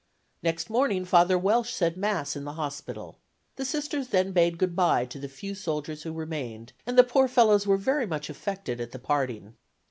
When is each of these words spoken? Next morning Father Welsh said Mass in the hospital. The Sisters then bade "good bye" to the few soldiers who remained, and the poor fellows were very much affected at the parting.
Next 0.41 0.67
morning 0.67 1.05
Father 1.05 1.37
Welsh 1.37 1.71
said 1.71 1.95
Mass 1.95 2.35
in 2.35 2.43
the 2.43 2.53
hospital. 2.53 3.19
The 3.55 3.65
Sisters 3.65 4.07
then 4.07 4.31
bade 4.31 4.57
"good 4.57 4.75
bye" 4.75 5.05
to 5.05 5.19
the 5.19 5.27
few 5.29 5.53
soldiers 5.53 6.01
who 6.01 6.11
remained, 6.11 6.73
and 6.87 6.97
the 6.97 7.03
poor 7.03 7.27
fellows 7.27 7.67
were 7.67 7.77
very 7.77 8.07
much 8.07 8.27
affected 8.27 8.81
at 8.81 8.93
the 8.93 8.97
parting. 8.97 9.57